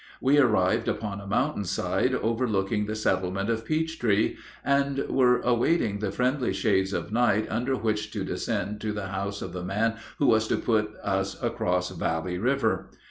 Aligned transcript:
We 0.19 0.39
arrived 0.39 0.87
upon 0.87 1.21
a 1.21 1.27
mountain 1.27 1.63
side 1.63 2.15
overlooking 2.15 2.87
the 2.87 2.95
settlement 2.95 3.51
of 3.51 3.63
Peach 3.65 3.99
Tree, 3.99 4.35
and 4.65 4.97
were 5.07 5.41
awaiting 5.41 5.99
the 5.99 6.11
friendly 6.11 6.53
shades 6.53 6.91
of 6.91 7.11
night 7.11 7.45
under 7.51 7.75
which 7.75 8.09
to 8.13 8.23
descend 8.25 8.81
to 8.81 8.93
the 8.93 9.09
house 9.09 9.43
of 9.43 9.53
the 9.53 9.63
man 9.63 9.97
who 10.17 10.25
was 10.25 10.47
to 10.47 10.57
put 10.57 10.89
us 11.03 11.39
across 11.43 11.91
Valley 11.91 12.39
River. 12.39 12.89